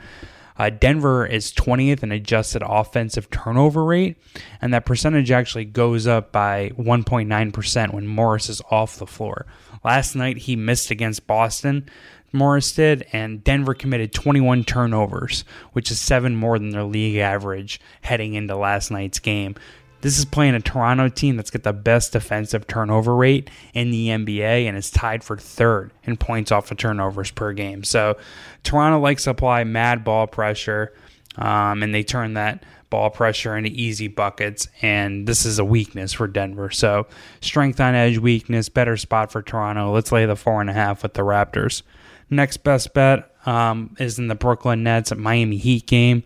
Uh, 0.58 0.70
Denver 0.70 1.25
is 1.25 1.51
20th 1.53 2.03
in 2.03 2.12
adjusted 2.12 2.63
offensive 2.65 3.29
turnover 3.29 3.84
rate, 3.84 4.17
and 4.62 4.74
that 4.74 4.86
percentage 4.86 5.31
actually 5.31 5.65
goes 5.65 6.08
up 6.08 6.31
by 6.31 6.72
1.9% 6.77 7.93
when 7.93 8.08
Morris 8.08 8.50
is 8.50 8.62
off 8.70 8.98
the 8.98 9.08
floor. 9.08 9.46
Last 9.84 10.15
night 10.15 10.38
he 10.38 10.55
missed 10.55 10.91
against 10.91 11.27
Boston, 11.27 11.89
Morris 12.34 12.72
did, 12.72 13.05
and 13.12 13.43
Denver 13.43 13.74
committed 13.74 14.13
21 14.13 14.63
turnovers, 14.63 15.43
which 15.74 15.91
is 15.91 16.00
seven 16.00 16.36
more 16.36 16.58
than 16.58 16.70
their 16.70 16.84
league 16.84 17.17
average 17.17 17.81
heading 18.01 18.36
into 18.36 18.55
last 18.55 18.91
night's 18.91 19.20
game. 19.20 19.55
This 20.01 20.17
is 20.17 20.25
playing 20.25 20.55
a 20.55 20.60
Toronto 20.60 21.10
team 21.10 21.38
that's 21.38 21.51
got 21.51 21.63
the 21.63 21.74
best 21.74 22.13
defensive 22.13 22.67
turnover 22.67 23.15
rate 23.15 23.50
in 23.74 23.91
the 23.91 24.08
NBA 24.08 24.65
and 24.65 24.77
is 24.77 24.89
tied 24.89 25.24
for 25.24 25.38
third 25.38 25.91
in 26.03 26.17
points 26.17 26.51
off 26.51 26.72
of 26.72 26.77
turnovers 26.77 27.31
per 27.31 27.53
game. 27.53 27.84
So 27.84 28.17
Toronto 28.63 29.00
likes 29.00 29.25
to 29.25 29.31
apply 29.31 29.63
mad 29.63 30.03
ball 30.03 30.27
pressure, 30.27 30.93
um, 31.38 31.84
and 31.84 31.93
they 31.93 32.03
turn 32.03 32.34
that 32.34 32.63
ball 32.89 33.10
pressure 33.10 33.55
into 33.55 33.70
easy 33.70 34.08
buckets. 34.08 34.67
And 34.81 35.27
this 35.27 35.46
is 35.46 35.60
a 35.60 35.65
weakness 35.65 36.13
for 36.13 36.27
Denver. 36.27 36.72
So 36.72 37.08
strength 37.39 37.79
on 37.79 37.96
edge, 37.96 38.17
weakness, 38.17 38.70
better 38.70 38.98
spot 38.98 39.31
for 39.31 39.41
Toronto. 39.41 39.91
Let's 39.91 40.12
lay 40.12 40.25
the 40.25 40.36
four 40.36 40.62
and 40.62 40.70
a 40.70 40.74
half 40.74 41.03
with 41.03 41.13
the 41.13 41.22
Raptors. 41.22 41.84
Next 42.29 42.58
best 42.58 42.93
bet 42.93 43.31
um, 43.46 43.96
is 44.00 44.17
in 44.17 44.27
the 44.27 44.36
Brooklyn 44.36 44.84
Nets 44.84 45.12
at 45.12 45.17
Miami 45.17 45.58
Heat 45.58 45.86
game. 45.86 46.24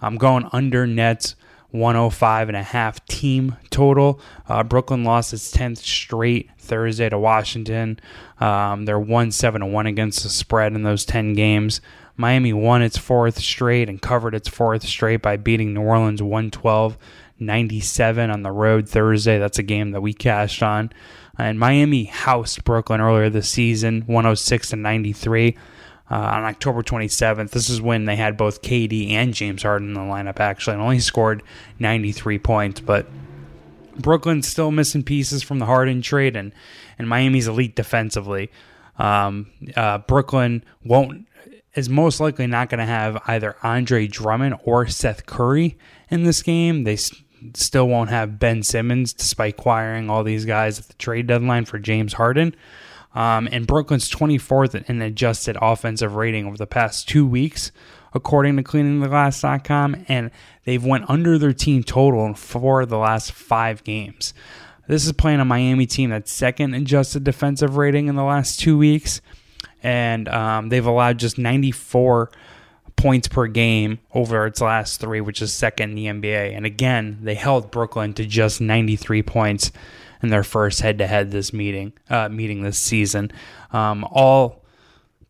I'm 0.00 0.16
going 0.16 0.48
under 0.52 0.86
Nets 0.86 1.36
105 1.74 2.48
and 2.48 2.56
a 2.56 2.62
half 2.62 3.04
team 3.06 3.56
total. 3.68 4.20
Uh, 4.48 4.62
Brooklyn 4.62 5.02
lost 5.02 5.32
its 5.32 5.52
10th 5.52 5.78
straight 5.78 6.48
Thursday 6.56 7.08
to 7.08 7.18
Washington. 7.18 7.98
Um, 8.38 8.84
they're 8.84 8.98
1 8.98 9.32
7 9.32 9.72
1 9.72 9.86
against 9.86 10.22
the 10.22 10.28
spread 10.28 10.72
in 10.74 10.84
those 10.84 11.04
10 11.04 11.34
games. 11.34 11.80
Miami 12.16 12.52
won 12.52 12.80
its 12.80 12.96
fourth 12.96 13.40
straight 13.40 13.88
and 13.88 14.00
covered 14.00 14.36
its 14.36 14.48
fourth 14.48 14.84
straight 14.84 15.20
by 15.20 15.36
beating 15.36 15.74
New 15.74 15.82
Orleans 15.82 16.22
112 16.22 16.96
97 17.40 18.30
on 18.30 18.42
the 18.42 18.52
road 18.52 18.88
Thursday. 18.88 19.40
That's 19.40 19.58
a 19.58 19.64
game 19.64 19.90
that 19.90 20.00
we 20.00 20.12
cashed 20.12 20.62
on. 20.62 20.92
And 21.36 21.58
Miami 21.58 22.04
housed 22.04 22.62
Brooklyn 22.62 23.00
earlier 23.00 23.28
this 23.28 23.48
season 23.48 24.02
106 24.06 24.70
to 24.70 24.76
93 24.76 25.56
uh, 26.10 26.16
on 26.16 26.44
October 26.44 26.82
27th. 26.82 27.50
This 27.50 27.70
is 27.70 27.80
when 27.80 28.04
they 28.04 28.16
had 28.16 28.36
both 28.36 28.62
KD 28.62 29.10
and 29.10 29.34
James 29.34 29.62
Harden 29.62 29.88
in 29.88 29.94
the 29.94 30.00
lineup, 30.00 30.40
actually, 30.40 30.74
and 30.74 30.82
only 30.82 31.00
scored 31.00 31.42
93 31.78 32.38
points. 32.38 32.80
But 32.80 33.06
Brooklyn's 33.96 34.48
still 34.48 34.70
missing 34.70 35.02
pieces 35.02 35.42
from 35.42 35.58
the 35.58 35.66
Harden 35.66 36.02
trade, 36.02 36.36
and, 36.36 36.52
and 36.98 37.08
Miami's 37.08 37.46
elite 37.46 37.76
defensively. 37.76 38.50
Um, 38.98 39.50
uh, 39.76 39.98
Brooklyn 39.98 40.64
won't 40.84 41.26
is 41.74 41.88
most 41.88 42.20
likely 42.20 42.46
not 42.46 42.68
going 42.68 42.78
to 42.78 42.84
have 42.84 43.20
either 43.26 43.56
Andre 43.62 44.06
Drummond 44.06 44.56
or 44.62 44.86
Seth 44.86 45.26
Curry 45.26 45.76
in 46.08 46.22
this 46.22 46.40
game. 46.42 46.84
They 46.84 46.96
still 47.54 47.88
won't 47.88 48.10
have 48.10 48.38
Ben 48.38 48.62
Simmons, 48.62 49.12
despite 49.12 49.54
acquiring 49.58 50.08
all 50.08 50.22
these 50.22 50.44
guys 50.44 50.78
at 50.78 50.86
the 50.86 50.94
trade 50.94 51.26
deadline 51.26 51.64
for 51.64 51.78
James 51.78 52.12
Harden. 52.12 52.54
Um, 53.14 53.48
and 53.52 53.66
Brooklyn's 53.66 54.10
24th 54.10 54.88
in 54.88 55.00
adjusted 55.00 55.56
offensive 55.60 56.16
rating 56.16 56.46
over 56.46 56.56
the 56.56 56.66
past 56.66 57.08
two 57.08 57.26
weeks, 57.26 57.70
according 58.12 58.56
to 58.56 58.62
cleaningtheglass.com, 58.62 60.04
and 60.08 60.30
they've 60.64 60.84
went 60.84 61.08
under 61.08 61.38
their 61.38 61.52
team 61.52 61.84
total 61.84 62.26
in 62.26 62.34
four 62.34 62.82
of 62.82 62.88
the 62.88 62.98
last 62.98 63.32
five 63.32 63.84
games. 63.84 64.34
This 64.88 65.06
is 65.06 65.12
playing 65.12 65.40
a 65.40 65.44
Miami 65.44 65.86
team 65.86 66.10
that's 66.10 66.30
second 66.30 66.74
adjusted 66.74 67.24
defensive 67.24 67.76
rating 67.76 68.08
in 68.08 68.16
the 68.16 68.24
last 68.24 68.60
two 68.60 68.76
weeks, 68.76 69.20
and 69.82 70.28
um, 70.28 70.68
they've 70.68 70.84
allowed 70.84 71.18
just 71.18 71.38
94 71.38 72.30
points 72.96 73.28
per 73.28 73.46
game 73.46 73.98
over 74.12 74.46
its 74.46 74.60
last 74.60 75.00
three, 75.00 75.20
which 75.20 75.40
is 75.40 75.52
second 75.52 75.90
in 75.90 76.20
the 76.20 76.28
NBA. 76.28 76.56
And 76.56 76.66
again, 76.66 77.18
they 77.22 77.34
held 77.34 77.70
Brooklyn 77.70 78.12
to 78.14 78.26
just 78.26 78.60
93 78.60 79.22
points 79.22 79.72
in 80.24 80.30
their 80.30 80.42
first 80.42 80.80
head-to-head 80.80 81.30
this 81.30 81.52
meeting 81.52 81.92
uh, 82.10 82.28
meeting 82.28 82.62
this 82.62 82.78
season. 82.78 83.30
Um, 83.72 84.04
all 84.10 84.64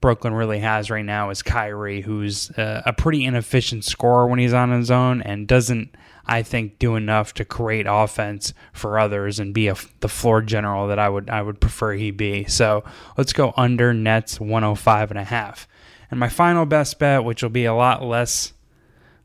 Brooklyn 0.01 0.35
really 0.35 0.61
has 0.61 0.91
right 0.91 1.05
now 1.05 1.31
is 1.31 1.43
Kyrie, 1.43 2.03
who's 2.03 2.51
uh, 2.53 2.83
a 2.87 2.93
pretty 2.93 3.25
inefficient 3.25 3.85
scorer 3.85 4.27
when 4.27 4.39
he's 4.39 4.53
on 4.53 4.71
his 4.71 4.91
own 4.91 5.21
and 5.23 5.49
doesn't, 5.49 5.97
I 6.27 6.43
think, 6.43 6.79
do 6.79 6.95
enough 6.95 7.35
to 7.35 7.45
create 7.45 7.87
offense 7.89 8.55
for 8.73 8.99
others 8.99 9.41
and 9.41 9.53
be 9.53 9.69
a, 9.69 9.77
the 10.01 10.09
floor 10.09 10.43
general 10.43 10.89
that 10.89 10.99
I 10.99 11.09
would 11.09 11.29
I 11.29 11.43
would 11.43 11.61
prefer 11.61 11.95
he 11.95 12.11
be. 12.11 12.45
So 12.45 12.85
let's 13.17 13.33
go 13.33 13.53
under 13.57 13.93
Nets 13.93 14.39
105 14.39 15.11
and 15.11 15.19
a 15.19 15.25
half. 15.25 15.67
And 16.11 16.21
my 16.21 16.29
final 16.29 16.67
best 16.67 16.99
bet, 16.99 17.25
which 17.25 17.43
will 17.43 17.51
be 17.51 17.65
a 17.65 17.75
lot 17.75 18.03
less 18.03 18.53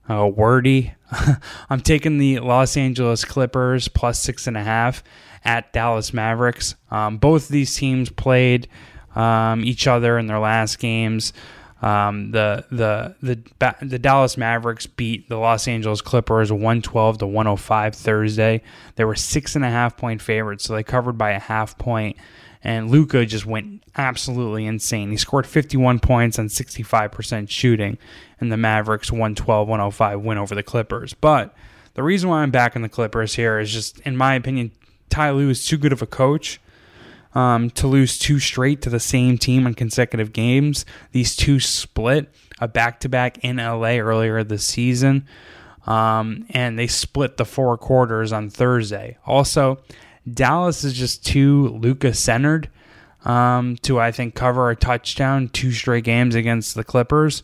uh, 0.09 0.25
wordy, 0.27 0.93
I'm 1.69 1.81
taking 1.81 2.17
the 2.17 2.39
Los 2.39 2.77
Angeles 2.77 3.25
Clippers 3.25 3.87
plus 3.87 4.19
six 4.19 4.47
and 4.47 4.57
a 4.57 4.63
half 4.63 5.03
at 5.43 5.71
Dallas 5.73 6.13
Mavericks. 6.13 6.75
Um, 6.91 7.17
both 7.17 7.47
these 7.47 7.75
teams 7.75 8.09
played 8.09 8.67
um, 9.15 9.63
each 9.63 9.87
other 9.87 10.17
in 10.17 10.27
their 10.27 10.39
last 10.39 10.79
games. 10.79 11.33
Um, 11.81 12.31
the 12.31 12.65
the 12.69 13.15
the 13.21 13.75
the 13.81 13.99
Dallas 13.99 14.37
Mavericks 14.37 14.85
beat 14.85 15.29
the 15.29 15.37
Los 15.37 15.67
Angeles 15.67 16.01
Clippers 16.01 16.51
112 16.51 17.19
to 17.19 17.27
105 17.27 17.95
Thursday. 17.95 18.61
They 18.95 19.05
were 19.05 19.15
six 19.15 19.55
and 19.55 19.63
a 19.63 19.69
half 19.69 19.95
point 19.95 20.21
favorites, 20.21 20.65
so 20.65 20.73
they 20.73 20.83
covered 20.83 21.17
by 21.17 21.31
a 21.31 21.39
half 21.39 21.77
point. 21.77 22.17
And 22.61 22.89
Luka 22.89 23.25
just 23.25 23.45
went 23.45 23.83
absolutely 23.95 24.65
insane. 24.65 25.11
He 25.11 25.17
scored 25.17 25.47
51 25.47 25.99
points 25.99 26.37
on 26.37 26.47
65% 26.47 27.49
shooting, 27.49 27.97
and 28.41 28.51
the 28.51 28.57
Mavericks 28.57 29.11
112 29.11 29.67
105 29.67 30.19
win 30.19 30.37
over 30.37 30.55
the 30.55 30.63
Clippers. 30.63 31.13
But 31.13 31.55
the 31.93 32.03
reason 32.03 32.29
why 32.29 32.41
I'm 32.41 32.51
backing 32.51 32.81
the 32.81 32.89
Clippers 32.89 33.35
here 33.35 33.59
is 33.59 33.71
just, 33.71 33.99
in 33.99 34.17
my 34.17 34.35
opinion, 34.35 34.71
Ty 35.09 35.31
Lue 35.31 35.49
is 35.49 35.65
too 35.65 35.77
good 35.77 35.93
of 35.93 36.01
a 36.01 36.05
coach 36.05 36.59
um, 37.33 37.69
to 37.71 37.87
lose 37.87 38.17
two 38.17 38.39
straight 38.39 38.81
to 38.81 38.89
the 38.89 38.99
same 38.99 39.37
team 39.37 39.67
in 39.67 39.73
consecutive 39.73 40.33
games. 40.33 40.85
These 41.11 41.35
two 41.35 41.59
split 41.59 42.29
a 42.59 42.67
back 42.67 42.99
to 43.01 43.09
back 43.09 43.37
in 43.39 43.57
LA 43.57 43.97
earlier 43.97 44.43
this 44.43 44.65
season, 44.65 45.25
um, 45.85 46.45
and 46.49 46.77
they 46.77 46.87
split 46.87 47.37
the 47.37 47.45
four 47.45 47.77
quarters 47.77 48.33
on 48.33 48.49
Thursday. 48.49 49.17
Also, 49.25 49.79
Dallas 50.31 50.83
is 50.83 50.93
just 50.93 51.25
too 51.25 51.69
Luka 51.69 52.13
centered 52.13 52.69
um, 53.25 53.77
to, 53.77 53.99
I 53.99 54.11
think, 54.11 54.35
cover 54.35 54.69
a 54.69 54.75
touchdown 54.75 55.49
two 55.49 55.71
straight 55.71 56.03
games 56.03 56.35
against 56.35 56.75
the 56.75 56.83
Clippers. 56.83 57.43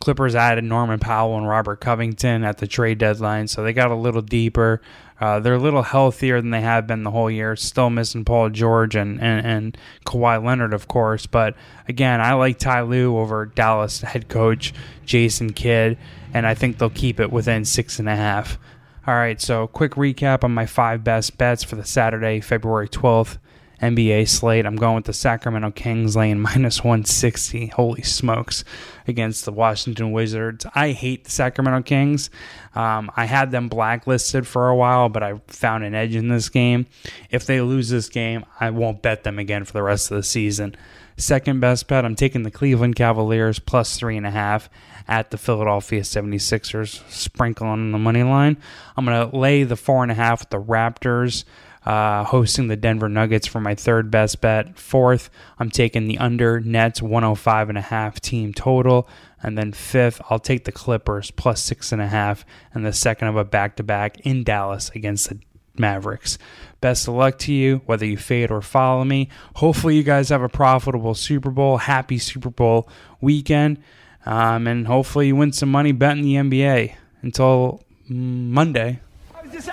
Clippers 0.00 0.34
added 0.34 0.64
Norman 0.64 0.98
Powell 0.98 1.36
and 1.36 1.48
Robert 1.48 1.80
Covington 1.80 2.44
at 2.44 2.58
the 2.58 2.66
trade 2.66 2.98
deadline, 2.98 3.48
so 3.48 3.62
they 3.62 3.72
got 3.72 3.90
a 3.90 3.94
little 3.94 4.22
deeper. 4.22 4.80
Uh, 5.20 5.40
they're 5.40 5.54
a 5.54 5.58
little 5.58 5.82
healthier 5.82 6.40
than 6.40 6.50
they 6.50 6.60
have 6.60 6.86
been 6.86 7.02
the 7.02 7.10
whole 7.10 7.30
year. 7.30 7.56
Still 7.56 7.88
missing 7.88 8.24
Paul 8.24 8.50
George 8.50 8.94
and, 8.94 9.20
and, 9.20 9.46
and 9.46 9.78
Kawhi 10.04 10.44
Leonard, 10.44 10.74
of 10.74 10.88
course. 10.88 11.26
But 11.26 11.56
again, 11.88 12.20
I 12.20 12.34
like 12.34 12.58
Ty 12.58 12.82
Lue 12.82 13.16
over 13.16 13.46
Dallas 13.46 14.02
head 14.02 14.28
coach 14.28 14.74
Jason 15.06 15.52
Kidd, 15.52 15.96
and 16.34 16.46
I 16.46 16.54
think 16.54 16.78
they'll 16.78 16.90
keep 16.90 17.18
it 17.18 17.32
within 17.32 17.64
six 17.64 17.98
and 17.98 18.08
a 18.08 18.16
half. 18.16 18.58
All 19.06 19.14
right, 19.14 19.40
so 19.40 19.68
quick 19.68 19.92
recap 19.92 20.42
on 20.42 20.52
my 20.52 20.66
five 20.66 21.04
best 21.04 21.38
bets 21.38 21.62
for 21.62 21.76
the 21.76 21.84
Saturday, 21.84 22.40
February 22.40 22.88
12th. 22.88 23.38
NBA 23.80 24.28
slate. 24.28 24.66
I'm 24.66 24.76
going 24.76 24.96
with 24.96 25.04
the 25.04 25.12
Sacramento 25.12 25.70
Kings 25.72 26.16
laying 26.16 26.40
minus 26.40 26.82
160. 26.82 27.68
Holy 27.68 28.02
smokes. 28.02 28.64
Against 29.08 29.44
the 29.44 29.52
Washington 29.52 30.10
Wizards. 30.10 30.66
I 30.74 30.90
hate 30.90 31.24
the 31.24 31.30
Sacramento 31.30 31.82
Kings. 31.82 32.28
Um, 32.74 33.10
I 33.16 33.26
had 33.26 33.52
them 33.52 33.68
blacklisted 33.68 34.46
for 34.46 34.68
a 34.68 34.74
while, 34.74 35.08
but 35.08 35.22
I 35.22 35.40
found 35.46 35.84
an 35.84 35.94
edge 35.94 36.16
in 36.16 36.28
this 36.28 36.48
game. 36.48 36.86
If 37.30 37.46
they 37.46 37.60
lose 37.60 37.88
this 37.88 38.08
game, 38.08 38.44
I 38.58 38.70
won't 38.70 39.02
bet 39.02 39.22
them 39.22 39.38
again 39.38 39.64
for 39.64 39.72
the 39.72 39.82
rest 39.82 40.10
of 40.10 40.16
the 40.16 40.24
season. 40.24 40.74
Second 41.16 41.60
best 41.60 41.88
bet, 41.88 42.04
I'm 42.04 42.14
taking 42.14 42.42
the 42.42 42.50
Cleveland 42.50 42.96
Cavaliers 42.96 43.58
plus 43.58 43.96
three 43.96 44.16
and 44.18 44.26
a 44.26 44.30
half 44.30 44.68
at 45.08 45.30
the 45.30 45.38
Philadelphia 45.38 46.02
76ers, 46.02 47.08
sprinkling 47.10 47.70
on 47.70 47.92
the 47.92 47.98
money 47.98 48.22
line. 48.22 48.58
I'm 48.96 49.06
going 49.06 49.30
to 49.30 49.36
lay 49.36 49.62
the 49.62 49.76
four 49.76 50.02
and 50.02 50.12
a 50.12 50.16
half 50.16 50.40
with 50.40 50.50
the 50.50 50.60
Raptors 50.60 51.44
uh, 51.86 52.24
hosting 52.24 52.66
the 52.66 52.76
Denver 52.76 53.08
Nuggets 53.08 53.46
for 53.46 53.60
my 53.60 53.76
third 53.76 54.10
best 54.10 54.40
bet. 54.40 54.76
Fourth, 54.76 55.30
I'm 55.58 55.70
taking 55.70 56.08
the 56.08 56.18
under 56.18 56.60
Nets 56.60 57.00
105 57.00 57.68
and 57.68 57.78
a 57.78 57.82
half 57.82 58.20
team 58.20 58.52
total. 58.52 59.08
And 59.42 59.56
then 59.56 59.72
fifth, 59.72 60.20
I'll 60.28 60.40
take 60.40 60.64
the 60.64 60.72
Clippers 60.72 61.30
plus 61.30 61.62
six 61.62 61.92
and 61.92 62.02
a 62.02 62.08
half 62.08 62.44
and 62.74 62.84
the 62.84 62.92
second 62.92 63.28
of 63.28 63.36
a 63.36 63.44
back 63.44 63.76
to 63.76 63.84
back 63.84 64.18
in 64.20 64.42
Dallas 64.42 64.90
against 64.94 65.28
the 65.28 65.38
Mavericks. 65.78 66.38
Best 66.80 67.06
of 67.06 67.14
luck 67.14 67.38
to 67.40 67.52
you, 67.52 67.82
whether 67.86 68.04
you 68.06 68.16
fade 68.16 68.50
or 68.50 68.62
follow 68.62 69.04
me. 69.04 69.28
Hopefully, 69.56 69.96
you 69.96 70.02
guys 70.02 70.30
have 70.30 70.42
a 70.42 70.48
profitable 70.48 71.14
Super 71.14 71.50
Bowl. 71.50 71.76
Happy 71.76 72.18
Super 72.18 72.50
Bowl 72.50 72.88
weekend. 73.20 73.78
Um, 74.24 74.66
and 74.66 74.86
hopefully, 74.86 75.28
you 75.28 75.36
win 75.36 75.52
some 75.52 75.70
money 75.70 75.92
betting 75.92 76.24
the 76.24 76.34
NBA. 76.34 76.94
Until 77.22 77.82
Monday, 78.08 79.00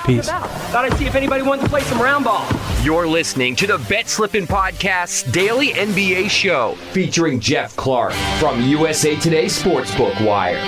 Peace. 0.05 0.27
Thought 0.27 0.85
I'd 0.85 0.97
see 0.97 1.05
if 1.05 1.15
anybody 1.15 1.43
wanted 1.43 1.63
to 1.63 1.69
play 1.69 1.81
some 1.81 2.01
round 2.01 2.23
ball. 2.25 2.47
You're 2.83 3.07
listening 3.07 3.55
to 3.57 3.67
the 3.67 3.77
Bet 3.89 4.07
Slippin' 4.07 4.47
Podcast 4.47 5.31
Daily 5.31 5.69
NBA 5.69 6.29
Show 6.29 6.75
featuring 6.91 7.39
Geoff 7.39 7.75
Clark 7.75 8.13
from 8.39 8.61
USA 8.61 9.15
Today 9.17 9.45
Sportsbook 9.45 10.25
Wire. 10.25 10.61